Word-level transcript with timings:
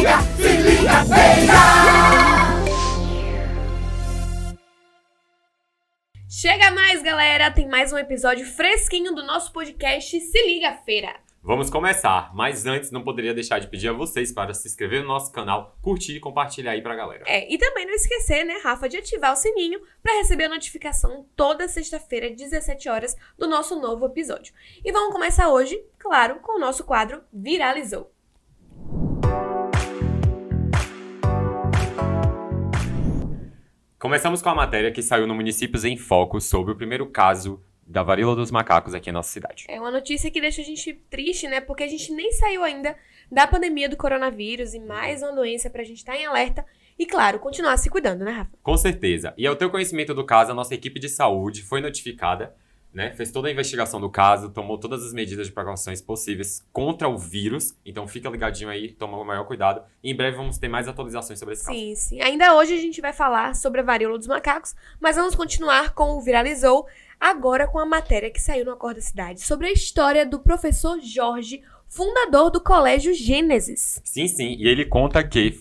liga, 0.00 0.22
se 0.36 0.56
liga, 0.56 1.04
feira! 1.04 1.60
Chega 6.28 6.70
mais, 6.70 7.02
galera! 7.02 7.50
Tem 7.50 7.68
mais 7.68 7.92
um 7.92 7.98
episódio 7.98 8.46
fresquinho 8.46 9.14
do 9.14 9.22
nosso 9.22 9.52
podcast 9.52 10.18
Se 10.18 10.42
Liga 10.46 10.72
Feira. 10.86 11.14
Vamos 11.42 11.68
começar, 11.68 12.34
mas 12.34 12.64
antes 12.66 12.90
não 12.90 13.02
poderia 13.02 13.34
deixar 13.34 13.58
de 13.58 13.68
pedir 13.68 13.88
a 13.88 13.92
vocês 13.92 14.32
para 14.32 14.54
se 14.54 14.68
inscrever 14.68 15.02
no 15.02 15.08
nosso 15.08 15.32
canal, 15.32 15.76
curtir 15.82 16.16
e 16.16 16.20
compartilhar 16.20 16.72
aí 16.72 16.82
pra 16.82 16.96
galera. 16.96 17.24
É, 17.26 17.52
e 17.52 17.58
também 17.58 17.86
não 17.86 17.94
esquecer, 17.94 18.44
né, 18.44 18.58
Rafa, 18.62 18.88
de 18.88 18.96
ativar 18.96 19.32
o 19.32 19.36
sininho 19.36 19.80
para 20.02 20.16
receber 20.16 20.44
a 20.44 20.50
notificação 20.50 21.26
toda 21.36 21.68
sexta-feira, 21.68 22.30
17 22.30 22.88
horas, 22.88 23.16
do 23.38 23.46
nosso 23.46 23.78
novo 23.78 24.06
episódio. 24.06 24.54
E 24.82 24.92
vamos 24.92 25.12
começar 25.12 25.48
hoje, 25.48 25.82
claro, 25.98 26.36
com 26.40 26.56
o 26.56 26.60
nosso 26.60 26.84
quadro 26.84 27.22
Viralizou. 27.32 28.10
Começamos 34.00 34.40
com 34.40 34.48
a 34.48 34.54
matéria 34.54 34.90
que 34.90 35.02
saiu 35.02 35.26
no 35.26 35.34
Municípios 35.34 35.84
em 35.84 35.94
Foco 35.94 36.40
sobre 36.40 36.72
o 36.72 36.74
primeiro 36.74 37.04
caso 37.10 37.62
da 37.86 38.02
varíola 38.02 38.34
dos 38.34 38.50
macacos 38.50 38.94
aqui 38.94 39.10
em 39.10 39.12
nossa 39.12 39.30
cidade. 39.30 39.66
É 39.68 39.78
uma 39.78 39.90
notícia 39.90 40.30
que 40.30 40.40
deixa 40.40 40.62
a 40.62 40.64
gente 40.64 40.94
triste, 41.10 41.46
né? 41.46 41.60
Porque 41.60 41.82
a 41.82 41.86
gente 41.86 42.10
nem 42.10 42.32
saiu 42.32 42.64
ainda 42.64 42.96
da 43.30 43.46
pandemia 43.46 43.90
do 43.90 43.98
coronavírus 43.98 44.72
e 44.72 44.80
mais 44.80 45.22
uma 45.22 45.34
doença 45.34 45.68
pra 45.68 45.84
gente 45.84 45.98
estar 45.98 46.16
em 46.16 46.24
alerta 46.24 46.64
e, 46.98 47.04
claro, 47.04 47.38
continuar 47.40 47.76
se 47.76 47.90
cuidando, 47.90 48.24
né, 48.24 48.30
Rafa? 48.30 48.50
Com 48.62 48.74
certeza. 48.78 49.34
E 49.36 49.46
ao 49.46 49.54
teu 49.54 49.68
conhecimento 49.68 50.14
do 50.14 50.24
caso, 50.24 50.50
a 50.50 50.54
nossa 50.54 50.74
equipe 50.74 50.98
de 50.98 51.10
saúde 51.10 51.62
foi 51.62 51.82
notificada, 51.82 52.54
né? 52.92 53.12
Fez 53.12 53.30
toda 53.30 53.48
a 53.48 53.50
investigação 53.50 54.00
do 54.00 54.10
caso, 54.10 54.50
tomou 54.50 54.78
todas 54.78 55.04
as 55.04 55.12
medidas 55.12 55.46
de 55.46 55.52
precauções 55.52 56.02
possíveis 56.02 56.64
contra 56.72 57.08
o 57.08 57.16
vírus. 57.16 57.74
Então 57.84 58.06
fica 58.06 58.28
ligadinho 58.28 58.68
aí, 58.68 58.92
toma 58.92 59.16
o 59.16 59.24
maior 59.24 59.44
cuidado. 59.44 59.82
E 60.02 60.10
em 60.10 60.16
breve 60.16 60.36
vamos 60.36 60.58
ter 60.58 60.68
mais 60.68 60.88
atualizações 60.88 61.38
sobre 61.38 61.54
esse 61.54 61.64
caso. 61.64 61.78
Sim, 61.78 61.94
sim. 61.94 62.20
Ainda 62.20 62.54
hoje 62.56 62.74
a 62.74 62.78
gente 62.78 63.00
vai 63.00 63.12
falar 63.12 63.54
sobre 63.54 63.80
a 63.80 63.84
varíola 63.84 64.18
dos 64.18 64.26
macacos, 64.26 64.74
mas 65.00 65.16
vamos 65.16 65.34
continuar 65.34 65.94
com 65.94 66.16
o 66.16 66.20
Viralizou, 66.20 66.86
agora 67.18 67.66
com 67.66 67.78
a 67.78 67.86
matéria 67.86 68.30
que 68.30 68.40
saiu 68.40 68.64
no 68.64 68.72
Acorda 68.72 69.00
Cidade 69.00 69.40
sobre 69.40 69.68
a 69.68 69.72
história 69.72 70.26
do 70.26 70.40
professor 70.40 71.00
Jorge, 71.00 71.62
fundador 71.88 72.50
do 72.50 72.60
Colégio 72.60 73.14
Gênesis. 73.14 74.00
Sim, 74.04 74.26
sim. 74.26 74.56
E 74.58 74.66
ele 74.66 74.84
conta 74.84 75.22
que 75.22 75.60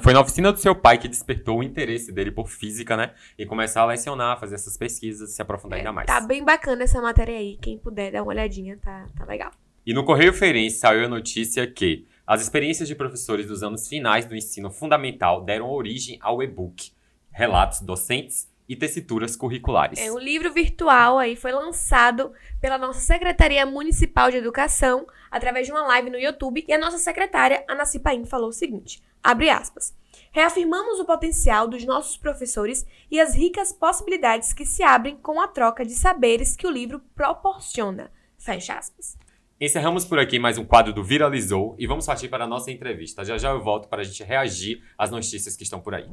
foi 0.00 0.12
na 0.12 0.20
oficina 0.20 0.52
do 0.52 0.58
seu 0.58 0.74
pai 0.74 0.98
que 0.98 1.08
despertou 1.08 1.58
o 1.58 1.62
interesse 1.62 2.12
dele 2.12 2.30
por 2.30 2.48
física, 2.48 2.96
né? 2.96 3.12
E 3.36 3.44
começar 3.44 3.82
a 3.82 3.86
lecionar, 3.86 4.38
fazer 4.38 4.54
essas 4.54 4.76
pesquisas, 4.76 5.32
se 5.32 5.42
aprofundar 5.42 5.78
ainda 5.78 5.92
mais. 5.92 6.06
Tá 6.06 6.20
bem 6.20 6.44
bacana 6.44 6.84
essa 6.84 7.00
matéria 7.00 7.36
aí, 7.36 7.56
quem 7.60 7.78
puder 7.78 8.12
dar 8.12 8.22
uma 8.22 8.30
olhadinha, 8.30 8.78
tá, 8.78 9.06
tá 9.16 9.24
legal. 9.24 9.50
E 9.84 9.92
no 9.92 10.04
Correio 10.04 10.32
Feirense 10.32 10.76
saiu 10.76 11.04
a 11.04 11.08
notícia 11.08 11.66
que 11.66 12.06
as 12.24 12.40
experiências 12.40 12.86
de 12.86 12.94
professores 12.94 13.46
dos 13.46 13.64
anos 13.64 13.88
finais 13.88 14.24
do 14.24 14.36
ensino 14.36 14.70
fundamental 14.70 15.42
deram 15.42 15.68
origem 15.68 16.18
ao 16.20 16.40
e-book, 16.42 16.92
relatos 17.32 17.80
docentes 17.80 18.51
e 18.68 18.76
tessituras 18.76 19.36
curriculares. 19.36 19.98
É 19.98 20.10
um 20.10 20.18
livro 20.18 20.52
virtual 20.52 21.18
aí, 21.18 21.36
foi 21.36 21.52
lançado 21.52 22.32
pela 22.60 22.78
nossa 22.78 23.00
Secretaria 23.00 23.66
Municipal 23.66 24.30
de 24.30 24.36
Educação 24.36 25.06
através 25.30 25.66
de 25.66 25.72
uma 25.72 25.86
live 25.86 26.10
no 26.10 26.18
YouTube 26.18 26.64
e 26.66 26.72
a 26.72 26.78
nossa 26.78 26.98
secretária, 26.98 27.64
Ana 27.68 27.84
Cipaim, 27.84 28.24
falou 28.24 28.48
o 28.48 28.52
seguinte, 28.52 29.02
abre 29.22 29.50
aspas, 29.50 29.94
reafirmamos 30.30 31.00
o 31.00 31.04
potencial 31.04 31.68
dos 31.68 31.84
nossos 31.84 32.16
professores 32.16 32.86
e 33.10 33.20
as 33.20 33.34
ricas 33.34 33.72
possibilidades 33.72 34.52
que 34.52 34.64
se 34.64 34.82
abrem 34.82 35.16
com 35.16 35.40
a 35.40 35.48
troca 35.48 35.84
de 35.84 35.94
saberes 35.94 36.56
que 36.56 36.66
o 36.66 36.70
livro 36.70 37.00
proporciona, 37.14 38.10
fecha 38.38 38.74
aspas. 38.74 39.16
Encerramos 39.60 40.04
por 40.04 40.18
aqui 40.18 40.40
mais 40.40 40.58
um 40.58 40.64
quadro 40.64 40.92
do 40.92 41.04
Viralizou 41.04 41.76
e 41.78 41.86
vamos 41.86 42.04
partir 42.04 42.28
para 42.28 42.42
a 42.42 42.48
nossa 42.48 42.72
entrevista. 42.72 43.24
Já 43.24 43.38
já 43.38 43.50
eu 43.50 43.62
volto 43.62 43.86
para 43.86 44.00
a 44.00 44.04
gente 44.04 44.24
reagir 44.24 44.82
às 44.98 45.08
notícias 45.08 45.54
que 45.54 45.62
estão 45.62 45.78
por 45.80 45.94
aí. 45.94 46.08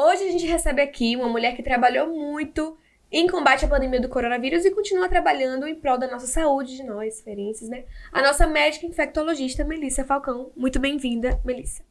Hoje 0.00 0.28
a 0.28 0.30
gente 0.30 0.46
recebe 0.46 0.80
aqui 0.80 1.16
uma 1.16 1.28
mulher 1.28 1.56
que 1.56 1.62
trabalhou 1.62 2.06
muito 2.06 2.78
em 3.10 3.26
combate 3.26 3.64
à 3.64 3.68
pandemia 3.68 4.00
do 4.00 4.08
coronavírus 4.08 4.64
e 4.64 4.70
continua 4.70 5.08
trabalhando 5.08 5.66
em 5.66 5.74
prol 5.74 5.98
da 5.98 6.06
nossa 6.06 6.28
saúde, 6.28 6.76
de 6.76 6.84
nós, 6.84 7.20
ferienses, 7.20 7.68
né? 7.68 7.84
A 8.12 8.22
nossa 8.22 8.46
médica 8.46 8.86
infectologista, 8.86 9.64
Melissa 9.64 10.04
Falcão. 10.04 10.52
Muito 10.56 10.78
bem-vinda, 10.78 11.40
Melissa. 11.44 11.82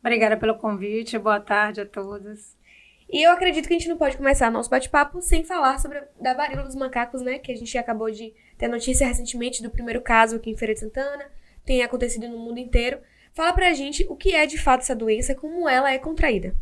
Obrigada 0.00 0.38
pelo 0.38 0.56
convite, 0.56 1.18
boa 1.18 1.38
tarde 1.38 1.82
a 1.82 1.84
todos. 1.84 2.56
E 3.06 3.22
eu 3.22 3.32
acredito 3.32 3.68
que 3.68 3.74
a 3.74 3.78
gente 3.78 3.90
não 3.90 3.98
pode 3.98 4.16
começar 4.16 4.50
nosso 4.50 4.70
bate-papo 4.70 5.20
sem 5.20 5.44
falar 5.44 5.78
sobre 5.78 5.98
a 5.98 6.06
da 6.18 6.32
varíola 6.32 6.62
dos 6.62 6.74
macacos, 6.74 7.20
né? 7.20 7.38
Que 7.38 7.52
a 7.52 7.56
gente 7.56 7.76
acabou 7.76 8.10
de 8.10 8.32
ter 8.56 8.66
notícia 8.66 9.06
recentemente 9.06 9.62
do 9.62 9.68
primeiro 9.68 10.00
caso 10.00 10.36
aqui 10.36 10.48
em 10.48 10.56
Feira 10.56 10.72
de 10.72 10.80
Santana, 10.80 11.30
tem 11.66 11.82
acontecido 11.82 12.30
no 12.30 12.38
mundo 12.38 12.58
inteiro. 12.58 12.98
Fala 13.34 13.52
pra 13.52 13.74
gente 13.74 14.06
o 14.08 14.16
que 14.16 14.34
é 14.34 14.46
de 14.46 14.56
fato 14.56 14.80
essa 14.80 14.96
doença, 14.96 15.34
como 15.34 15.68
ela 15.68 15.92
é 15.92 15.98
contraída. 15.98 16.56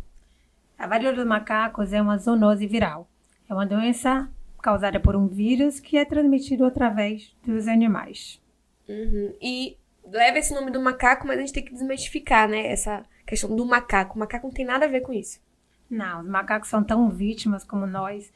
A 0.79 0.87
varíola 0.87 1.17
dos 1.17 1.27
macacos 1.27 1.93
é 1.93 2.01
uma 2.01 2.19
zoonose 2.19 2.67
viral. 2.67 3.09
É 3.49 3.55
uma 3.55 3.67
doença 3.67 4.29
causada 4.63 4.99
por 4.99 5.15
um 5.15 5.27
vírus 5.27 5.79
que 5.79 5.97
é 5.97 6.05
transmitido 6.05 6.65
através 6.65 7.35
dos 7.47 7.69
animais. 7.69 8.41
Uhum. 8.89 9.35
E 9.41 9.77
leva 10.05 10.39
esse 10.39 10.55
nome 10.55 10.71
do 10.71 10.81
macaco, 10.81 11.27
mas 11.27 11.39
a 11.39 11.41
gente 11.41 11.53
tem 11.53 11.65
que 11.65 11.73
desmistificar, 11.73 12.49
né? 12.49 12.67
Essa 12.67 13.05
questão 13.27 13.55
do 13.55 13.65
macaco. 13.65 14.17
O 14.17 14.19
macaco 14.19 14.47
não 14.47 14.55
tem 14.55 14.65
nada 14.65 14.87
a 14.87 14.89
ver 14.89 15.03
com 15.03 15.13
isso. 15.13 15.41
Não, 15.89 16.21
os 16.21 16.29
macacos 16.29 16.69
são 16.69 16.83
tão 16.83 17.11
vítimas 17.11 17.65
como 17.65 17.87
nós. 17.87 18.33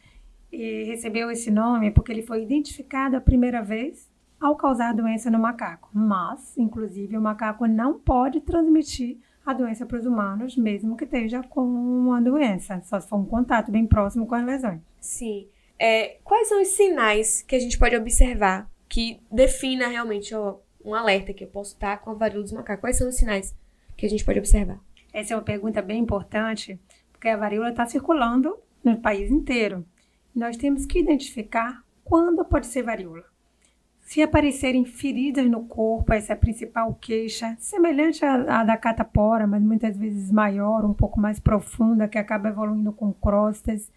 E 0.52 0.84
recebeu 0.84 1.30
esse 1.30 1.50
nome 1.50 1.90
porque 1.90 2.12
ele 2.12 2.22
foi 2.22 2.42
identificado 2.42 3.16
a 3.16 3.20
primeira 3.20 3.62
vez 3.62 4.08
ao 4.40 4.56
causar 4.56 4.94
doença 4.94 5.30
no 5.30 5.38
macaco. 5.38 5.88
Mas, 5.92 6.56
inclusive, 6.56 7.16
o 7.16 7.20
macaco 7.20 7.66
não 7.66 7.98
pode 7.98 8.40
transmitir 8.40 9.18
a 9.44 9.52
doença 9.52 9.86
para 9.86 9.98
os 9.98 10.04
humanos, 10.04 10.56
mesmo 10.56 10.96
que 10.96 11.04
esteja 11.04 11.42
com 11.42 11.62
uma 11.62 12.20
doença, 12.20 12.82
só 12.84 13.00
se 13.00 13.08
for 13.08 13.16
um 13.16 13.24
contato 13.24 13.72
bem 13.72 13.86
próximo 13.86 14.26
com 14.26 14.34
as 14.34 14.44
lesões. 14.44 14.80
Sim. 15.00 15.48
É, 15.78 16.18
quais 16.22 16.48
são 16.48 16.60
os 16.60 16.68
sinais 16.68 17.42
que 17.42 17.56
a 17.56 17.58
gente 17.58 17.78
pode 17.78 17.96
observar 17.96 18.70
que 18.88 19.20
defina 19.30 19.88
realmente 19.88 20.34
ó, 20.34 20.56
um 20.84 20.94
alerta 20.94 21.32
que 21.32 21.44
eu 21.44 21.48
posso 21.48 21.72
estar 21.74 21.98
com 21.98 22.10
a 22.10 22.14
varíola 22.14 22.42
dos 22.42 22.52
macacos? 22.52 22.80
Quais 22.80 22.98
são 22.98 23.08
os 23.08 23.16
sinais 23.16 23.56
que 23.96 24.04
a 24.04 24.08
gente 24.08 24.24
pode 24.24 24.38
observar? 24.38 24.80
Essa 25.12 25.32
é 25.32 25.36
uma 25.36 25.42
pergunta 25.42 25.80
bem 25.80 26.00
importante, 26.00 26.78
porque 27.10 27.28
a 27.28 27.36
varíola 27.36 27.70
está 27.70 27.86
circulando 27.86 28.54
no 28.84 29.00
país 29.00 29.30
inteiro. 29.30 29.84
Nós 30.34 30.56
temos 30.56 30.84
que 30.84 30.98
identificar 30.98 31.82
quando 32.04 32.44
pode 32.44 32.66
ser 32.66 32.82
varíola. 32.82 33.24
Se 34.08 34.22
aparecerem 34.22 34.86
feridas 34.86 35.44
no 35.50 35.66
corpo, 35.66 36.14
essa 36.14 36.32
é 36.32 36.34
a 36.34 36.38
principal 36.38 36.94
queixa, 36.98 37.54
semelhante 37.58 38.24
à, 38.24 38.64
da 38.64 38.74
catapora, 38.74 39.46
mas 39.46 39.62
muitas 39.62 39.98
vezes 39.98 40.32
maior, 40.32 40.82
um 40.82 40.94
pouco 40.94 41.20
mais 41.20 41.38
profunda, 41.38 42.08
que 42.08 42.16
acaba 42.16 42.48
evoluindo 42.48 42.90
com 42.90 43.12
crostas. 43.12 43.92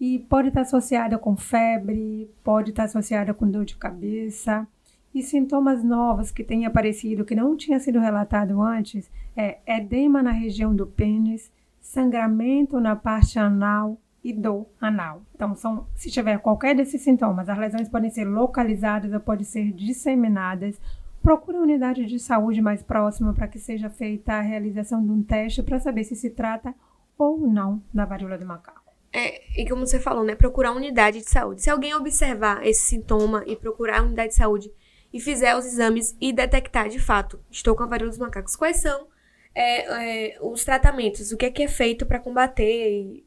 E 0.00 0.18
pode 0.18 0.48
estar 0.48 0.62
associada 0.62 1.16
com 1.16 1.36
febre, 1.36 2.28
pode 2.42 2.70
estar 2.70 2.82
associada 2.82 3.32
com 3.32 3.48
dor 3.48 3.64
de 3.64 3.76
cabeça. 3.76 4.66
E 5.14 5.22
sintomas 5.22 5.84
novos 5.84 6.32
que 6.32 6.42
têm 6.42 6.66
aparecido, 6.66 7.24
que 7.24 7.36
não 7.36 7.56
tinha 7.56 7.78
sido 7.78 8.00
relatado 8.00 8.60
antes, 8.60 9.08
é 9.36 9.58
edema 9.64 10.24
na 10.24 10.32
região 10.32 10.74
do 10.74 10.88
pênis, 10.88 11.52
sangramento 11.80 12.80
na 12.80 12.96
parte 12.96 13.38
anal 13.38 13.96
e 14.22 14.32
dor 14.32 14.66
anal. 14.80 15.22
Então, 15.34 15.54
são, 15.56 15.86
se 15.94 16.10
tiver 16.10 16.38
qualquer 16.38 16.74
desses 16.74 17.02
sintomas, 17.02 17.48
as 17.48 17.58
lesões 17.58 17.88
podem 17.88 18.10
ser 18.10 18.24
localizadas 18.24 19.12
ou 19.12 19.20
podem 19.20 19.44
ser 19.44 19.72
disseminadas. 19.72 20.80
Procure 21.20 21.56
a 21.56 21.60
unidade 21.60 22.06
de 22.06 22.18
saúde 22.18 22.60
mais 22.60 22.82
próxima 22.82 23.32
para 23.32 23.48
que 23.48 23.58
seja 23.58 23.90
feita 23.90 24.34
a 24.34 24.40
realização 24.40 25.04
de 25.04 25.10
um 25.10 25.22
teste 25.22 25.62
para 25.62 25.80
saber 25.80 26.04
se 26.04 26.14
se 26.14 26.30
trata 26.30 26.74
ou 27.18 27.38
não 27.38 27.82
da 27.92 28.04
varíola 28.04 28.38
do 28.38 28.46
macaco. 28.46 28.82
É, 29.12 29.60
e 29.60 29.68
como 29.68 29.86
você 29.86 30.00
falou, 30.00 30.24
né? 30.24 30.34
Procurar 30.34 30.70
a 30.70 30.74
unidade 30.74 31.18
de 31.18 31.28
saúde. 31.28 31.62
Se 31.62 31.68
alguém 31.68 31.94
observar 31.94 32.66
esse 32.66 32.88
sintoma 32.88 33.44
e 33.46 33.54
procurar 33.54 34.00
a 34.00 34.02
unidade 34.02 34.30
de 34.30 34.36
saúde 34.36 34.72
e 35.12 35.20
fizer 35.20 35.54
os 35.54 35.66
exames 35.66 36.16
e 36.20 36.32
detectar 36.32 36.88
de 36.88 36.98
fato, 36.98 37.38
estou 37.50 37.76
com 37.76 37.82
a 37.82 37.86
varíola 37.86 38.10
dos 38.10 38.18
macacos, 38.18 38.56
quais 38.56 38.78
são 38.78 39.06
é, 39.54 40.30
é, 40.30 40.38
os 40.40 40.64
tratamentos? 40.64 41.30
O 41.30 41.36
que 41.36 41.44
é 41.44 41.50
que 41.50 41.62
é 41.62 41.68
feito 41.68 42.06
para 42.06 42.18
combater 42.18 42.90
e 42.90 43.24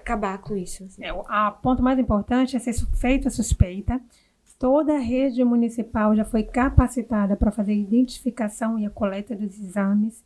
acabar 0.00 0.38
com 0.38 0.56
isso? 0.56 0.84
assim? 0.84 1.04
É, 1.04 1.12
o 1.12 1.24
ponto 1.62 1.82
mais 1.82 1.98
importante 1.98 2.56
é 2.56 2.58
ser 2.58 2.74
feita 2.96 3.28
a 3.28 3.30
suspeita. 3.30 4.00
Toda 4.58 4.94
a 4.94 4.98
rede 4.98 5.42
municipal 5.42 6.14
já 6.14 6.24
foi 6.24 6.42
capacitada 6.42 7.34
para 7.34 7.50
fazer 7.50 7.72
a 7.72 7.76
identificação 7.76 8.78
e 8.78 8.84
a 8.84 8.90
coleta 8.90 9.34
dos 9.34 9.58
exames. 9.58 10.22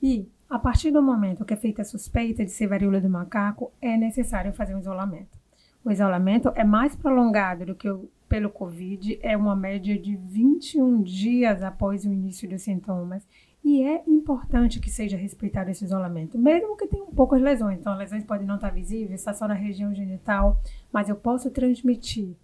E, 0.00 0.28
a 0.48 0.58
partir 0.58 0.92
do 0.92 1.02
momento 1.02 1.44
que 1.44 1.54
é 1.54 1.56
feita 1.56 1.82
a 1.82 1.84
suspeita 1.84 2.44
de 2.44 2.50
ser 2.50 2.68
varíola 2.68 3.00
do 3.00 3.08
macaco, 3.08 3.72
é 3.80 3.96
necessário 3.96 4.52
fazer 4.52 4.74
um 4.74 4.78
isolamento. 4.78 5.40
O 5.84 5.90
isolamento 5.90 6.52
é 6.54 6.62
mais 6.62 6.94
prolongado 6.94 7.66
do 7.66 7.74
que 7.74 7.90
o 7.90 8.08
pelo 8.32 8.48
Covid, 8.48 9.18
é 9.20 9.36
uma 9.36 9.54
média 9.54 9.98
de 9.98 10.16
21 10.16 11.02
dias 11.02 11.62
após 11.62 12.06
o 12.06 12.10
início 12.10 12.48
dos 12.48 12.62
sintomas. 12.62 13.28
E 13.64 13.82
é 13.82 14.02
importante 14.08 14.80
que 14.80 14.90
seja 14.90 15.16
respeitado 15.16 15.70
esse 15.70 15.84
isolamento, 15.84 16.38
mesmo 16.38 16.76
que 16.76 16.86
tenha 16.86 17.06
poucas 17.06 17.40
lesões. 17.40 17.78
Então, 17.78 17.92
as 17.92 17.98
lesões 17.98 18.24
podem 18.24 18.46
não 18.46 18.56
estar 18.56 18.70
visíveis, 18.70 19.20
está 19.20 19.32
só 19.32 19.46
na 19.46 19.54
região 19.54 19.94
genital, 19.94 20.60
mas 20.92 21.08
eu 21.08 21.14
posso 21.14 21.50
transmitir 21.50 22.34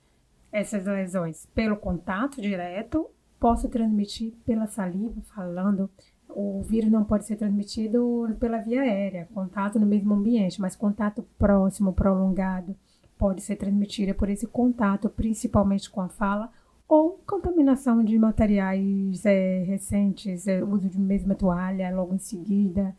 essas 0.53 0.85
lesões 0.87 1.47
pelo 1.55 1.77
contato 1.77 2.41
direto, 2.41 3.11
posso 3.39 3.69
transmitir 3.69 4.35
pela 4.45 4.67
saliva, 4.67 5.21
falando 5.35 5.91
o 6.29 6.63
vírus 6.63 6.91
não 6.91 7.05
pode 7.05 7.25
ser 7.25 7.37
transmitido 7.37 8.29
pela 8.39 8.59
via 8.59 8.83
aérea, 8.83 9.29
contato 9.35 9.79
no 9.79 9.87
mesmo 9.87 10.15
ambiente, 10.15 10.61
mas 10.61 10.77
contato 10.77 11.27
próximo, 11.39 11.93
prolongado, 11.93 12.77
pode 13.19 13.43
ser 13.43 13.57
transmitido 13.57 14.15
por 14.15 14.29
esse 14.29 14.47
contato, 14.47 15.09
principalmente 15.09 15.91
com 15.91 16.01
a 16.01 16.09
fala 16.09 16.51
ou 16.89 17.21
contaminação 17.27 18.03
de 18.03 18.19
materiais 18.19 19.27
é, 19.27 19.63
recentes, 19.65 20.49
é, 20.49 20.65
uso 20.65 20.89
de 20.89 20.99
mesma 20.99 21.35
toalha 21.35 21.95
logo 21.95 22.15
em 22.15 22.19
seguida, 22.19 22.97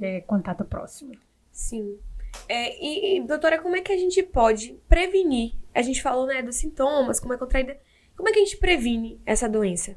é, 0.00 0.20
contato 0.22 0.64
próximo. 0.64 1.12
Sim. 1.52 1.96
É, 2.48 2.76
e, 2.84 3.18
e, 3.18 3.20
doutora, 3.22 3.62
como 3.62 3.76
é 3.76 3.80
que 3.80 3.92
a 3.92 3.96
gente 3.96 4.20
pode 4.22 4.76
prevenir? 4.88 5.52
A 5.72 5.80
gente 5.80 6.02
falou 6.02 6.26
né, 6.26 6.42
dos 6.42 6.56
sintomas, 6.56 7.20
como 7.20 7.32
é 7.32 7.38
contraída. 7.38 7.78
Como 8.16 8.28
é 8.28 8.32
que 8.32 8.40
a 8.40 8.44
gente 8.44 8.56
previne 8.56 9.20
essa 9.24 9.48
doença? 9.48 9.96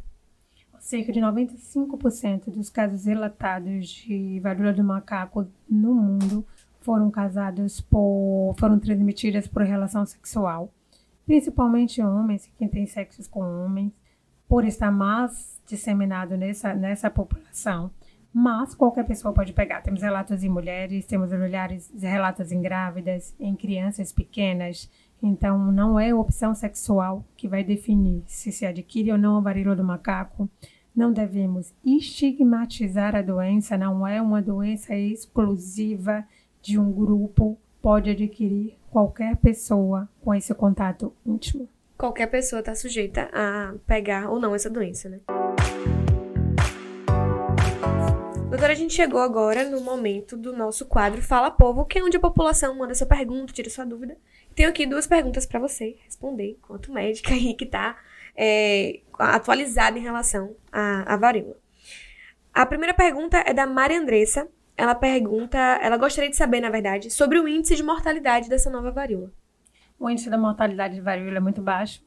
Cerca 0.79 1.11
de 1.11 1.19
95% 1.19 2.51
dos 2.51 2.69
casos 2.69 3.05
relatados 3.05 3.87
de 3.87 4.39
varíola 4.41 4.73
do 4.73 4.83
macaco 4.83 5.47
no 5.67 5.95
mundo 5.95 6.45
foram 6.81 7.09
causados 7.09 7.79
por, 7.81 8.53
foram 8.59 8.77
transmitidas 8.77 9.47
por 9.47 9.63
relação 9.63 10.05
sexual 10.05 10.71
principalmente 11.25 12.01
homens, 12.01 12.49
quem 12.57 12.67
tem 12.67 12.85
sexos 12.85 13.27
com 13.27 13.41
homens, 13.41 13.91
por 14.47 14.65
estar 14.65 14.91
mais 14.91 15.61
disseminado 15.67 16.37
nessa, 16.37 16.73
nessa 16.73 17.09
população. 17.09 17.91
Mas 18.33 18.73
qualquer 18.73 19.05
pessoa 19.05 19.33
pode 19.33 19.53
pegar. 19.53 19.81
Temos 19.81 20.01
relatos 20.01 20.43
em 20.43 20.49
mulheres, 20.49 21.05
temos 21.05 21.29
relatos 22.01 22.51
em 22.51 22.61
grávidas, 22.61 23.35
em 23.39 23.55
crianças 23.55 24.11
pequenas. 24.11 24.89
Então, 25.21 25.71
não 25.71 25.99
é 25.99 26.09
a 26.09 26.15
opção 26.15 26.55
sexual 26.55 27.23
que 27.37 27.47
vai 27.47 27.63
definir 27.63 28.23
se 28.25 28.51
se 28.51 28.65
adquire 28.65 29.11
ou 29.11 29.17
não 29.17 29.37
a 29.37 29.41
varíola 29.41 29.75
do 29.75 29.83
macaco. 29.83 30.49
Não 30.95 31.13
devemos 31.13 31.73
estigmatizar 31.85 33.15
a 33.15 33.21
doença, 33.21 33.77
não 33.77 34.05
é 34.05 34.21
uma 34.21 34.41
doença 34.41 34.95
exclusiva 34.95 36.25
de 36.61 36.77
um 36.77 36.91
grupo, 36.91 37.57
pode 37.81 38.09
adquirir 38.09 38.77
qualquer 38.93 39.35
pessoa 39.37 40.07
com 40.21 40.35
esse 40.35 40.53
contato 40.53 41.11
íntimo. 41.25 41.67
Qualquer 41.97 42.27
pessoa 42.27 42.59
está 42.59 42.75
sujeita 42.75 43.27
a 43.33 43.73
pegar 43.87 44.29
ou 44.29 44.39
não 44.39 44.53
essa 44.53 44.69
doença, 44.69 45.09
né? 45.09 45.19
Doutora, 48.51 48.71
a 48.71 48.75
gente 48.75 48.93
chegou 48.93 49.19
agora 49.19 49.67
no 49.67 49.81
momento 49.81 50.37
do 50.37 50.55
nosso 50.55 50.85
quadro 50.85 51.23
Fala 51.23 51.49
Povo, 51.49 51.85
que 51.85 51.97
é 51.97 52.03
onde 52.03 52.17
a 52.17 52.19
população 52.19 52.77
manda 52.77 52.93
sua 52.93 53.07
pergunta, 53.07 53.51
tira 53.51 53.67
sua 53.67 53.83
dúvida. 53.83 54.15
Tenho 54.53 54.69
aqui 54.69 54.85
duas 54.85 55.07
perguntas 55.07 55.47
para 55.47 55.59
você 55.59 55.97
responder, 56.05 56.59
quanto 56.61 56.91
médica 56.91 57.33
aí 57.33 57.55
que 57.55 57.65
está 57.65 57.97
é, 58.37 58.99
atualizada 59.17 59.97
em 59.97 60.03
relação 60.03 60.55
à, 60.71 61.15
à 61.15 61.17
varíola. 61.17 61.57
A 62.53 62.63
primeira 62.63 62.93
pergunta 62.93 63.43
é 63.43 63.55
da 63.55 63.65
Maria 63.65 63.99
Andressa, 63.99 64.47
ela 64.83 64.95
pergunta, 64.95 65.57
ela 65.57 65.95
gostaria 65.95 66.29
de 66.29 66.35
saber, 66.35 66.59
na 66.59 66.69
verdade, 66.69 67.09
sobre 67.09 67.39
o 67.39 67.47
índice 67.47 67.73
de 67.73 67.81
mortalidade 67.81 68.49
dessa 68.49 68.69
nova 68.69 68.91
varíola. 68.91 69.31
O 69.97 70.09
índice 70.09 70.29
da 70.29 70.37
mortalidade 70.37 70.95
de 70.95 70.99
varíola 70.99 71.37
é 71.37 71.39
muito 71.39 71.61
baixo, 71.61 72.03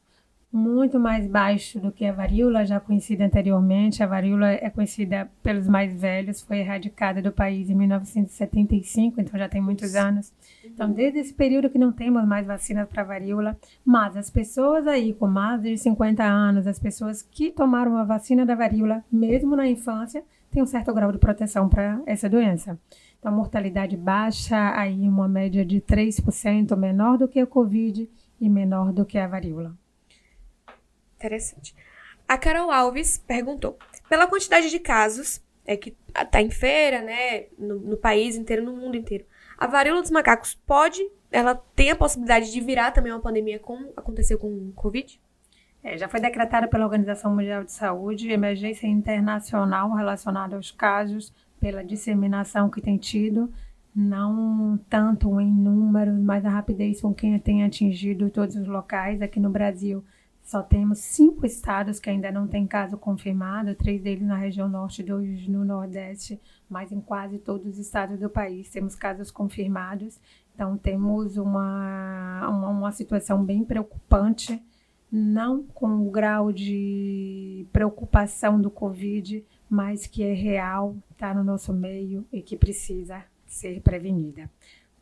muito 0.51 0.99
mais 0.99 1.27
baixo 1.27 1.79
do 1.79 1.91
que 1.91 2.05
a 2.05 2.13
varíola 2.13 2.65
já 2.65 2.79
conhecida 2.79 3.25
anteriormente. 3.25 4.01
A 4.01 4.07
varíola 4.07 4.51
é 4.51 4.69
conhecida 4.69 5.29
pelos 5.43 5.67
mais 5.67 5.99
velhos, 5.99 6.41
foi 6.41 6.59
erradicada 6.59 7.21
do 7.21 7.31
país 7.31 7.69
em 7.69 7.75
1975, 7.75 9.19
então 9.19 9.37
já 9.37 9.49
tem 9.49 9.61
muitos 9.61 9.93
anos. 9.95 10.33
Então, 10.63 10.91
desde 10.91 11.19
esse 11.19 11.33
período 11.33 11.69
que 11.69 11.77
não 11.77 11.91
temos 11.91 12.25
mais 12.25 12.47
vacinas 12.47 12.87
para 12.87 13.03
varíola, 13.03 13.57
mas 13.85 14.15
as 14.15 14.29
pessoas 14.29 14.87
aí 14.87 15.13
com 15.13 15.27
mais 15.27 15.61
de 15.61 15.77
50 15.77 16.23
anos, 16.23 16.65
as 16.65 16.79
pessoas 16.79 17.21
que 17.21 17.51
tomaram 17.51 17.97
a 17.97 18.03
vacina 18.03 18.45
da 18.45 18.55
varíola, 18.55 19.03
mesmo 19.11 19.55
na 19.55 19.67
infância, 19.67 20.23
tem 20.51 20.63
um 20.63 20.65
certo 20.65 20.93
grau 20.93 21.11
de 21.11 21.17
proteção 21.17 21.67
para 21.67 22.01
essa 22.05 22.29
doença. 22.29 22.79
Então, 23.19 23.31
mortalidade 23.31 23.97
baixa, 23.97 24.73
aí 24.75 25.07
uma 25.07 25.27
média 25.27 25.65
de 25.65 25.81
3%, 25.81 26.75
menor 26.77 27.17
do 27.17 27.27
que 27.27 27.39
a 27.39 27.47
Covid 27.47 28.09
e 28.39 28.49
menor 28.49 28.93
do 28.93 29.05
que 29.05 29.17
a 29.17 29.27
varíola. 29.27 29.75
Interessante. 31.17 31.75
A 32.27 32.37
Carol 32.37 32.71
Alves 32.71 33.17
perguntou: 33.17 33.77
pela 34.07 34.27
quantidade 34.27 34.69
de 34.69 34.79
casos 34.79 35.41
é 35.65 35.75
que 35.75 35.95
está 36.17 36.41
em 36.41 36.49
feira, 36.49 37.01
né, 37.01 37.47
no, 37.57 37.79
no, 37.79 37.97
país 37.97 38.37
inteiro, 38.37 38.63
no 38.63 38.73
mundo 38.73 38.95
inteiro, 38.95 39.25
a 39.57 39.67
varíola 39.67 40.01
dos 40.01 40.11
macacos 40.11 40.55
pode, 40.65 41.05
ela 41.29 41.55
tem 41.75 41.91
a 41.91 41.95
possibilidade 41.95 42.51
de 42.51 42.61
virar 42.61 42.91
também 42.91 43.11
uma 43.11 43.19
pandemia 43.19 43.59
como 43.59 43.91
aconteceu 43.97 44.37
com 44.37 44.47
o 44.47 44.71
Covid? 44.73 45.19
É, 45.83 45.97
já 45.97 46.07
foi 46.07 46.19
decretada 46.19 46.67
pela 46.67 46.85
Organização 46.85 47.35
Mundial 47.35 47.63
de 47.63 47.71
Saúde 47.71 48.31
emergência 48.31 48.87
internacional 48.87 49.93
relacionada 49.93 50.55
aos 50.55 50.71
casos 50.71 51.33
pela 51.59 51.83
disseminação 51.83 52.69
que 52.69 52.81
tem 52.81 52.97
tido, 52.97 53.51
não 53.95 54.79
tanto 54.89 55.39
em 55.39 55.51
números, 55.51 56.17
mas 56.19 56.45
a 56.45 56.49
rapidez 56.49 57.01
com 57.01 57.13
que 57.13 57.39
tem 57.39 57.63
atingido 57.63 58.29
todos 58.29 58.55
os 58.55 58.67
locais. 58.67 59.21
Aqui 59.21 59.39
no 59.39 59.49
Brasil, 59.49 60.03
só 60.47 60.63
temos 60.63 60.99
cinco 60.99 61.45
estados 61.45 61.99
que 61.99 62.09
ainda 62.09 62.31
não 62.31 62.47
tem 62.47 62.65
caso 62.65 62.97
confirmado, 62.97 63.75
três 63.75 64.01
deles 64.01 64.25
na 64.25 64.37
região 64.37 64.69
norte, 64.69 65.03
dois 65.03 65.45
no 65.45 65.65
nordeste, 65.65 66.39
mas 66.69 66.89
em 66.89 67.01
quase 67.01 67.37
todos 67.37 67.73
os 67.73 67.77
estados 67.77 68.17
do 68.17 68.29
país 68.29 68.69
temos 68.69 68.95
casos 68.95 69.29
confirmados. 69.29 70.17
Então, 70.55 70.77
temos 70.77 71.35
uma, 71.35 72.47
uma, 72.47 72.69
uma 72.69 72.91
situação 72.93 73.43
bem 73.43 73.65
preocupante 73.65 74.63
não 75.11 75.63
com 75.63 76.07
o 76.07 76.09
grau 76.09 76.49
de 76.53 77.65
preocupação 77.73 78.61
do 78.61 78.71
Covid, 78.71 79.43
mas 79.69 80.07
que 80.07 80.23
é 80.23 80.33
real, 80.33 80.95
está 81.11 81.33
no 81.33 81.43
nosso 81.43 81.73
meio 81.73 82.25
e 82.31 82.41
que 82.41 82.55
precisa 82.55 83.21
ser 83.45 83.81
prevenida. 83.81 84.49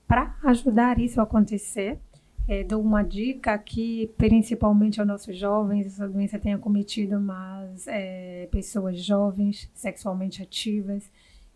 Para 0.07 0.35
ajudar 0.43 0.99
isso 0.99 1.19
a 1.19 1.23
acontecer, 1.23 1.99
é, 2.47 2.63
dou 2.63 2.81
uma 2.81 3.03
dica 3.03 3.53
aqui, 3.53 4.11
principalmente 4.17 4.99
aos 4.99 5.07
nossos 5.07 5.35
jovens, 5.37 5.87
essa 5.87 6.07
doença 6.07 6.37
tem 6.37 6.53
acometido 6.53 7.19
mais 7.19 7.87
é, 7.87 8.47
pessoas 8.51 9.03
jovens, 9.03 9.69
sexualmente 9.73 10.43
ativas, 10.43 11.09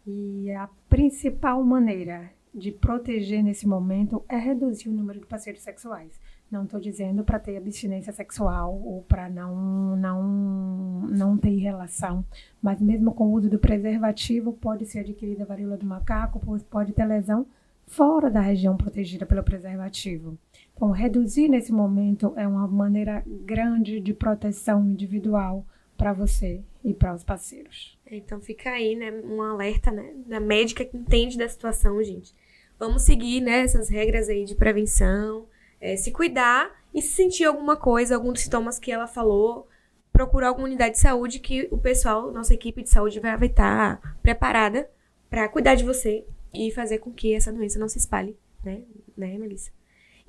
e 0.05 0.51
a 0.51 0.67
principal 0.89 1.63
maneira 1.63 2.31
de 2.53 2.71
proteger 2.71 3.43
nesse 3.43 3.67
momento 3.67 4.23
é 4.27 4.35
reduzir 4.37 4.89
o 4.89 4.93
número 4.93 5.19
de 5.19 5.27
parceiros 5.27 5.61
sexuais. 5.61 6.19
Não 6.51 6.63
estou 6.63 6.79
dizendo 6.79 7.23
para 7.23 7.37
ter 7.37 7.55
abstinência 7.57 8.11
sexual 8.11 8.73
ou 8.83 9.03
para 9.03 9.29
não, 9.29 9.95
não, 9.95 11.07
não 11.07 11.37
ter 11.37 11.55
relação, 11.57 12.25
mas 12.59 12.81
mesmo 12.81 13.13
com 13.13 13.27
o 13.27 13.33
uso 13.33 13.47
do 13.47 13.59
preservativo 13.59 14.53
pode 14.53 14.87
ser 14.87 14.99
adquirida 14.99 15.45
varíola 15.45 15.77
do 15.77 15.85
macaco, 15.85 16.41
pode 16.67 16.93
ter 16.93 17.05
lesão 17.05 17.45
fora 17.85 18.31
da 18.31 18.41
região 18.41 18.75
protegida 18.75 19.27
pelo 19.27 19.43
preservativo. 19.43 20.35
Então, 20.79 20.91
reduzir 20.91 21.49
nesse 21.49 21.73
momento 21.73 22.31
é 22.37 22.47
uma 22.47 22.65
maneira 22.65 23.21
grande 23.27 23.99
de 23.99 24.13
proteção 24.13 24.81
individual 24.85 25.65
para 25.97 26.13
você 26.13 26.61
e 26.81 26.93
para 26.93 27.13
os 27.13 27.21
parceiros. 27.21 27.99
Então 28.09 28.39
fica 28.39 28.69
aí, 28.69 28.95
né, 28.95 29.11
um 29.25 29.41
alerta, 29.41 29.91
né, 29.91 30.13
da 30.25 30.39
médica 30.39 30.85
que 30.85 30.95
entende 30.95 31.37
da 31.37 31.49
situação, 31.49 32.01
gente. 32.01 32.33
Vamos 32.79 33.01
seguir, 33.01 33.41
né, 33.41 33.59
essas 33.59 33.89
regras 33.89 34.29
aí 34.29 34.45
de 34.45 34.55
prevenção, 34.55 35.45
é, 35.81 35.97
se 35.97 36.13
cuidar 36.13 36.71
e 36.93 37.01
se 37.01 37.09
sentir 37.09 37.43
alguma 37.43 37.75
coisa, 37.75 38.15
algum 38.15 38.31
dos 38.31 38.43
sintomas 38.43 38.79
que 38.79 38.89
ela 38.89 39.05
falou, 39.05 39.67
procurar 40.13 40.47
alguma 40.47 40.67
unidade 40.67 40.93
de 40.93 41.01
saúde 41.01 41.39
que 41.39 41.67
o 41.71 41.77
pessoal, 41.77 42.31
nossa 42.31 42.53
equipe 42.53 42.81
de 42.81 42.89
saúde 42.89 43.19
vai 43.19 43.35
estar 43.35 43.97
tá 43.97 44.15
preparada 44.23 44.89
para 45.29 45.49
cuidar 45.49 45.75
de 45.75 45.83
você 45.83 46.25
e 46.53 46.71
fazer 46.71 46.99
com 46.99 47.11
que 47.11 47.33
essa 47.33 47.51
doença 47.51 47.77
não 47.77 47.89
se 47.89 47.97
espalhe, 47.97 48.37
né, 48.63 48.81
né, 49.17 49.37
Melissa? 49.37 49.77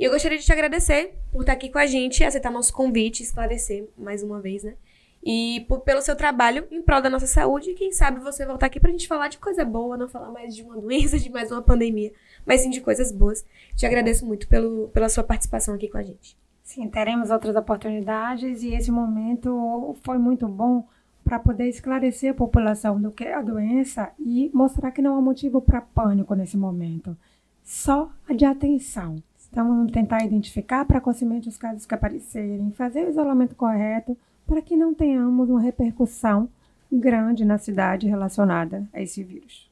E 0.01 0.05
eu 0.05 0.11
gostaria 0.11 0.39
de 0.39 0.45
te 0.47 0.51
agradecer 0.51 1.13
por 1.31 1.43
estar 1.43 1.53
aqui 1.53 1.69
com 1.69 1.79
a 1.79 1.85
gente, 1.85 2.25
aceitar 2.25 2.51
nosso 2.51 2.73
convite, 2.73 3.23
esclarecer 3.23 3.87
mais 3.99 4.23
uma 4.23 4.41
vez, 4.41 4.65
né? 4.65 4.75
E 5.23 5.67
por, 5.69 5.81
pelo 5.81 6.01
seu 6.01 6.17
trabalho 6.17 6.67
em 6.71 6.81
prol 6.81 7.03
da 7.03 7.11
nossa 7.11 7.27
saúde. 7.27 7.73
E 7.73 7.75
quem 7.75 7.93
sabe 7.93 8.19
você 8.19 8.47
voltar 8.47 8.65
aqui 8.65 8.81
pra 8.81 8.91
gente 8.91 9.07
falar 9.07 9.29
de 9.29 9.37
coisa 9.37 9.63
boa, 9.63 9.99
não 9.99 10.09
falar 10.09 10.31
mais 10.31 10.57
de 10.57 10.63
uma 10.63 10.75
doença, 10.81 11.19
de 11.19 11.29
mais 11.29 11.53
uma 11.53 11.61
pandemia, 11.61 12.15
mas 12.47 12.63
sim 12.63 12.71
de 12.71 12.81
coisas 12.81 13.13
boas. 13.13 13.45
Te 13.77 13.85
agradeço 13.85 14.25
muito 14.25 14.49
pelo, 14.49 14.89
pela 14.89 15.11
sua 15.11 15.23
participação 15.23 15.75
aqui 15.75 15.87
com 15.87 15.99
a 15.99 16.03
gente. 16.03 16.35
Sim, 16.63 16.89
teremos 16.89 17.29
outras 17.31 17.55
oportunidades 17.55 18.63
e 18.63 18.73
esse 18.73 18.91
momento 18.91 19.95
foi 20.03 20.17
muito 20.17 20.49
bom 20.49 20.89
para 21.23 21.39
poder 21.39 21.69
esclarecer 21.69 22.31
a 22.31 22.35
população 22.35 22.99
do 22.99 23.11
que 23.11 23.25
é 23.25 23.35
a 23.35 23.43
doença 23.43 24.11
e 24.19 24.51
mostrar 24.55 24.93
que 24.93 25.03
não 25.03 25.19
há 25.19 25.21
motivo 25.21 25.61
para 25.61 25.83
pânico 25.83 26.35
nesse 26.35 26.57
momento, 26.57 27.15
só 27.63 28.11
de 28.35 28.47
atenção. 28.47 29.23
Então, 29.51 29.87
tentar 29.89 30.25
identificar 30.25 30.85
precocemente 30.85 31.49
os 31.49 31.57
casos 31.57 31.85
que 31.85 31.95
aparecerem, 31.95 32.73
fazer 32.73 33.07
o 33.07 33.11
isolamento 33.11 33.57
correto 33.57 34.17
para 34.47 34.63
que 34.63 34.77
não 34.77 34.95
tenhamos 34.95 35.51
uma 35.51 35.61
repercussão 35.61 36.49
grande 36.91 37.45
na 37.45 37.59
cidade 37.59 38.09
relacionada 38.09 38.89
a 38.93 39.01
esse 39.01 39.23
vírus. 39.23 39.71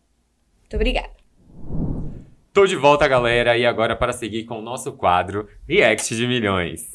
Muito 0.61 0.75
obrigada. 0.75 1.11
Tô 2.53 2.67
de 2.67 2.77
volta, 2.77 3.07
galera, 3.07 3.57
e 3.57 3.65
agora 3.65 3.95
para 3.95 4.13
seguir 4.13 4.45
com 4.45 4.59
o 4.59 4.63
nosso 4.63 4.93
quadro 4.93 5.49
React 5.67 6.17
de 6.17 6.27
Milhões. 6.27 6.91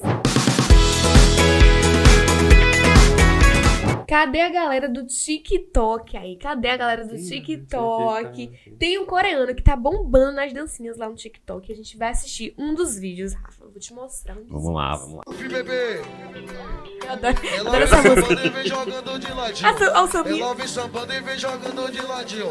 Cadê 4.14 4.42
a 4.42 4.50
galera 4.50 4.88
do 4.88 5.08
TikTok 5.08 6.16
aí? 6.16 6.36
Cadê 6.36 6.70
a 6.70 6.78
galera 6.78 7.04
do 7.04 7.18
TikTok? 7.18 8.48
Tem 8.78 9.00
um 9.00 9.08
coreano 9.08 9.56
que 9.56 9.64
tá 9.64 9.76
bombando 9.76 10.34
nas 10.34 10.54
dancinhas 10.54 10.98
lá 11.00 11.10
no 11.10 11.16
TikTok. 11.16 11.72
A 11.72 11.76
gente 11.76 11.98
vai 11.98 12.10
assistir 12.10 12.54
um 12.56 12.76
dos 12.76 12.96
vídeos, 12.96 13.34
Rafa. 13.34 13.64
Eu 13.64 13.72
vou 13.72 13.80
te 13.80 13.92
mostrar 13.92 14.36
um 14.36 14.44
dos 14.44 14.52
Vamos 14.52 14.72
lá, 14.72 14.96
vamos 14.98 15.16
lá. 15.16 15.24
Bebê, 15.36 16.02
Eu 17.04 17.12
adoro, 17.12 17.38
ela 17.42 17.60
adoro 17.62 17.72
vem 17.72 17.82
essa 17.82 18.02
música. 18.04 18.22
sambando 18.22 18.46
e 18.46 18.50
vem 18.52 18.68
jogando 18.68 19.20
de 19.20 19.34
ladinho. 19.34 19.68
Ah, 19.68 19.74
Olha 19.74 20.04
o 20.04 20.08
sambinha. 20.08 20.44
Ela 20.44 20.54
vem 20.54 20.68
sambando 20.68 21.14
e 21.14 21.20
vem 21.20 21.40
jogando 21.40 21.92
de 21.92 22.02
ladinho. 22.04 22.50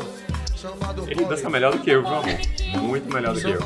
Ele 1.07 1.25
dança 1.27 1.49
melhor 1.49 1.77
do 1.77 1.79
que 1.79 1.91
eu, 1.91 2.03
viu, 2.03 2.11
amor? 2.11 2.41
Muito 2.83 3.15
melhor 3.15 3.35
do 3.35 3.41
que 3.41 3.47
eu. 3.47 3.61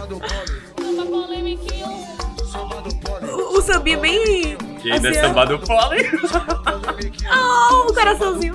O, 3.32 3.58
o 3.58 3.62
sambinha 3.62 3.96
é 3.96 4.00
bem. 4.00 4.65
E 4.86 4.92
ainda 4.92 5.08
é 5.08 5.10
assim, 5.10 5.20
samba 5.20 5.44
do 5.44 5.58
pole. 5.58 5.98
Oh, 7.28 7.90
o 7.90 7.92
coraçãozinho. 7.92 8.54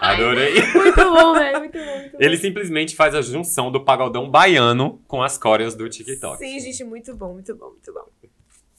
Adorei. 0.00 0.54
Muito 0.72 0.96
bom, 0.96 1.34
velho. 1.34 1.58
Muito 1.58 1.78
bom, 1.78 1.98
muito 1.98 2.12
bom. 2.12 2.18
Ele 2.20 2.36
simplesmente 2.36 2.94
faz 2.94 3.12
a 3.16 3.20
junção 3.20 3.72
do 3.72 3.84
pagodão 3.84 4.30
baiano 4.30 5.02
com 5.08 5.20
as 5.20 5.36
coreas 5.36 5.74
do 5.74 5.88
TikTok. 5.88 6.38
Sim, 6.38 6.60
gente, 6.60 6.84
muito 6.84 7.12
bom, 7.16 7.32
muito 7.32 7.56
bom, 7.56 7.70
muito 7.70 7.92
bom. 7.92 8.06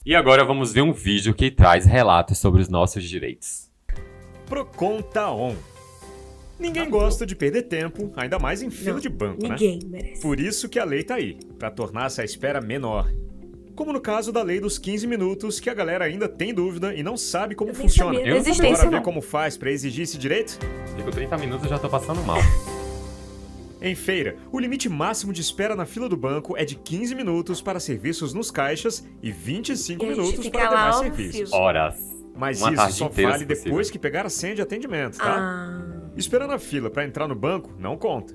E 0.06 0.14
agora 0.14 0.42
vamos 0.42 0.72
ver 0.72 0.80
um 0.80 0.92
vídeo 0.94 1.34
que 1.34 1.50
traz 1.50 1.84
relatos 1.84 2.38
sobre 2.38 2.62
os 2.62 2.70
nossos 2.70 3.04
direitos. 3.04 3.70
Procon 4.46 5.02
tá 5.02 5.30
on. 5.30 5.54
Ninguém 6.58 6.88
gosta 6.88 7.26
de 7.26 7.36
perder 7.36 7.64
tempo, 7.64 8.10
ainda 8.16 8.38
mais 8.38 8.62
em 8.62 8.70
fila 8.70 8.94
Não, 8.94 9.00
de 9.00 9.10
banco, 9.10 9.42
né? 9.42 9.50
Ninguém 9.50 9.80
merece. 9.84 10.22
Por 10.22 10.40
isso 10.40 10.66
que 10.66 10.78
a 10.78 10.84
lei 10.84 11.02
tá 11.02 11.16
aí, 11.16 11.38
pra 11.58 11.70
tornar 11.70 12.06
essa 12.06 12.24
espera 12.24 12.58
menor. 12.58 13.06
Como 13.76 13.92
no 13.92 14.00
caso 14.00 14.32
da 14.32 14.42
lei 14.42 14.58
dos 14.58 14.78
15 14.78 15.06
minutos, 15.06 15.60
que 15.60 15.68
a 15.68 15.74
galera 15.74 16.06
ainda 16.06 16.26
tem 16.28 16.52
dúvida 16.54 16.94
e 16.94 17.02
não 17.02 17.16
sabe 17.16 17.54
como 17.54 17.70
Eu 17.70 17.74
funciona. 17.74 18.18
Bora 18.18 18.36
existência, 18.36 18.88
ver 18.88 19.02
como 19.02 19.20
faz 19.20 19.56
pra 19.58 19.70
exigir 19.70 20.04
esse 20.04 20.16
direito? 20.16 20.58
Fico 20.96 21.10
30 21.10 21.36
minutos 21.36 21.66
e 21.66 21.68
já 21.68 21.78
tô 21.78 21.88
passando 21.88 22.22
mal. 22.22 22.38
Em 23.80 23.94
feira, 23.94 24.36
o 24.50 24.58
limite 24.58 24.88
máximo 24.88 25.32
de 25.32 25.42
espera 25.42 25.76
na 25.76 25.84
fila 25.84 26.08
do 26.08 26.16
banco 26.16 26.56
é 26.56 26.64
de 26.64 26.74
15 26.74 27.14
minutos 27.14 27.60
para 27.60 27.78
serviços 27.78 28.32
nos 28.32 28.50
caixas 28.50 29.06
e 29.22 29.30
25 29.30 30.02
E 30.04 30.08
minutos 30.08 30.48
para 30.48 30.66
demais 30.68 30.96
serviços. 30.96 31.50
fio. 31.50 31.58
Horas. 31.58 31.94
Mas 32.34 32.60
Uma 32.60 32.68
isso 32.70 32.76
tarde 32.76 32.94
só 32.94 33.08
vale 33.08 33.44
possível. 33.46 33.64
depois 33.64 33.90
que 33.90 33.98
pegar 33.98 34.24
a 34.26 34.30
senha 34.30 34.54
de 34.54 34.62
atendimento, 34.62 35.18
tá? 35.18 35.36
Ah, 35.38 36.10
Esperando 36.16 36.52
a 36.52 36.58
fila 36.58 36.88
para 36.90 37.04
entrar 37.04 37.28
no 37.28 37.34
banco 37.34 37.70
não 37.78 37.96
conta. 37.96 38.34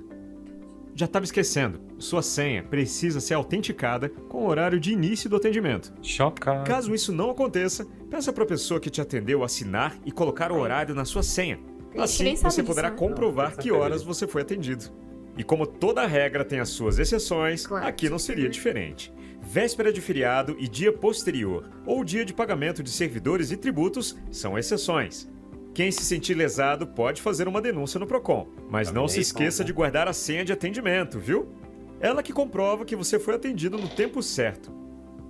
Já 0.94 1.06
estava 1.06 1.24
esquecendo, 1.26 1.80
sua 1.98 2.22
senha 2.22 2.64
precisa 2.64 3.20
ser 3.22 3.34
autenticada 3.34 4.10
com 4.10 4.40
o 4.44 4.48
horário 4.48 4.80
de 4.80 4.92
início 4.92 5.30
do 5.30 5.38
atendimento. 5.38 5.94
Chocado. 6.02 6.68
Caso 6.68 6.94
isso 6.94 7.12
não 7.14 7.30
aconteça, 7.30 7.86
peça 8.10 8.34
para 8.34 8.44
a 8.44 8.48
pessoa 8.48 8.80
que 8.80 8.90
te 8.90 9.00
atendeu 9.02 9.44
assinar 9.44 9.98
e 10.06 10.12
colocar 10.12 10.52
o 10.52 10.60
horário 10.60 10.94
na 10.94 11.06
sua 11.06 11.24
senha. 11.24 11.60
Assim, 11.98 12.36
você 12.36 12.50
disso, 12.62 12.64
poderá 12.64 12.90
né? 12.90 12.96
comprovar 12.98 13.58
que 13.58 13.72
horas 13.72 14.04
você 14.04 14.28
foi 14.28 14.42
atendido. 14.42 14.86
E 15.38 15.44
como 15.44 15.66
toda 15.66 16.06
regra 16.06 16.44
tem 16.44 16.60
as 16.60 16.70
suas 16.70 17.00
exceções, 17.00 17.66
Claro. 17.66 17.86
aqui 17.88 18.10
não 18.10 18.20
seria 18.20 18.50
diferente. 18.50 19.14
Véspera 19.42 19.92
de 19.92 20.00
feriado 20.02 20.56
e 20.60 20.68
dia 20.68 20.92
posterior, 20.94 21.70
ou 21.86 22.04
dia 22.04 22.24
de 22.24 22.34
pagamento 22.34 22.84
de 22.84 22.90
servidores 22.92 23.50
e 23.52 23.58
tributos, 23.58 24.18
são 24.30 24.58
exceções. 24.58 25.30
Quem 25.74 25.90
se 25.92 26.04
sentir 26.04 26.34
lesado 26.34 26.86
pode 26.86 27.22
fazer 27.22 27.48
uma 27.48 27.62
denúncia 27.62 27.98
no 28.00 28.06
Procon, 28.06 28.50
mas 28.70 28.92
não 28.92 29.08
se 29.08 29.22
esqueça 29.22 29.60
conta. 29.60 29.68
de 29.68 29.74
guardar 29.74 30.08
a 30.08 30.14
senha 30.14 30.44
de 30.44 30.52
atendimento, 30.52 31.18
viu? 31.18 31.48
Ela 32.00 32.22
que 32.22 32.34
comprova 32.34 32.84
que 32.84 32.96
você 32.96 33.18
foi 33.20 33.36
atendido 33.36 33.78
no 33.78 33.88
tempo 33.88 34.22
certo. 34.22 34.72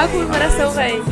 Olha 0.00 0.04
a 0.04 0.08
comemoração, 0.08 0.70
velho. 0.72 0.96
Eu 0.96 1.04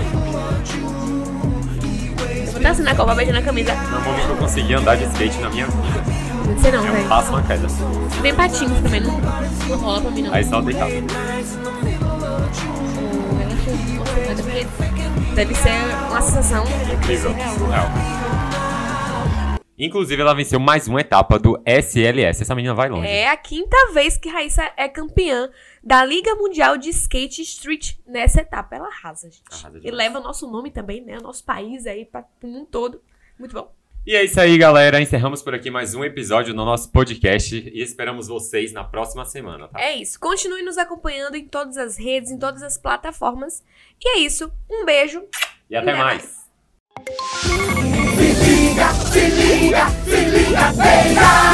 vou 2.46 2.56
estar 2.56 2.70
assim 2.70 2.82
na 2.82 2.94
copa, 2.94 3.14
beijando 3.14 3.38
a 3.38 3.42
camisa. 3.42 3.74
Momento 3.74 4.24
que 4.24 4.30
eu 4.30 4.36
consegui 4.36 4.74
andar 4.74 4.96
de 4.96 5.04
skate 5.04 5.38
na 5.38 5.50
minha 5.50 5.66
vida. 5.66 6.02
Não 6.46 6.58
sei 6.58 6.72
não, 6.72 6.86
É 6.86 6.90
velho. 6.90 7.08
passo, 7.08 7.30
uma 7.30 7.42
queda. 7.42 7.66
Tem 8.22 8.34
patins 8.34 8.70
também, 8.82 9.00
não, 9.00 9.20
não 9.68 9.78
rola 9.78 10.00
pra 10.00 10.10
mim 10.10 10.22
não. 10.22 10.34
Aí 10.34 10.44
só 10.44 10.60
deitar. 10.60 10.88
Deve 15.34 15.54
ser 15.54 15.70
uma 16.10 16.20
sensação 16.20 16.64
Incrível. 16.92 17.34
surreal. 17.56 17.86
Inclusive, 19.78 20.20
ela 20.20 20.34
venceu 20.34 20.58
mais 20.58 20.88
uma 20.88 21.00
etapa 21.00 21.38
do 21.38 21.60
SLS. 21.64 22.42
Essa 22.42 22.54
menina 22.54 22.74
vai 22.74 22.88
longe. 22.88 23.06
É 23.06 23.28
a 23.28 23.36
quinta 23.36 23.76
vez 23.92 24.16
que 24.16 24.28
Raíssa 24.28 24.72
é 24.76 24.88
campeã 24.88 25.48
da 25.84 26.04
Liga 26.04 26.34
Mundial 26.34 26.76
de 26.76 26.90
Skate 26.90 27.42
Street 27.42 27.94
nessa 28.04 28.40
etapa. 28.40 28.74
Ela 28.74 28.88
arrasa, 28.88 29.30
gente. 29.30 29.44
Arrasa 29.50 29.80
e 29.82 29.90
leva 29.90 30.18
o 30.18 30.22
nosso 30.22 30.50
nome 30.50 30.70
também, 30.70 31.00
né? 31.00 31.18
O 31.18 31.22
nosso 31.22 31.44
país 31.44 31.86
aí 31.86 32.04
para 32.04 32.24
o 32.42 32.46
mundo 32.48 32.66
todo. 32.66 33.00
Muito 33.38 33.54
bom. 33.54 33.72
E 34.04 34.16
é 34.16 34.24
isso 34.24 34.40
aí, 34.40 34.56
galera. 34.56 35.00
Encerramos 35.00 35.42
por 35.42 35.54
aqui 35.54 35.70
mais 35.70 35.94
um 35.94 36.02
episódio 36.02 36.54
do 36.54 36.64
nosso 36.64 36.90
podcast 36.90 37.54
e 37.54 37.82
esperamos 37.82 38.26
vocês 38.26 38.72
na 38.72 38.82
próxima 38.82 39.24
semana, 39.24 39.68
tá? 39.68 39.80
É 39.80 39.94
isso. 39.94 40.18
Continue 40.18 40.62
nos 40.62 40.78
acompanhando 40.78 41.36
em 41.36 41.46
todas 41.46 41.76
as 41.76 41.96
redes, 41.96 42.30
em 42.30 42.38
todas 42.38 42.62
as 42.62 42.78
plataformas. 42.78 43.62
E 44.02 44.08
é 44.08 44.18
isso. 44.20 44.50
Um 44.68 44.84
beijo. 44.84 45.22
E 45.70 45.76
até 45.76 45.90
Até 45.90 46.02
mais. 46.02 46.48
Se 47.04 47.77
liga, 48.78 48.92
se 49.12 49.28
liga, 49.28 49.90
se 50.06 50.28
liga, 50.28 50.72
beira. 50.76 51.47